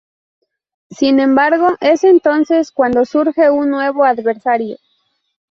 [0.89, 4.77] Sin embargo, es entonces cuando surge un nuevo adversario.